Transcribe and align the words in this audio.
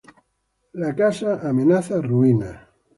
La 0.85 0.89
casa 1.03 1.37
amenaza 1.53 2.01
ruina. 2.11 2.55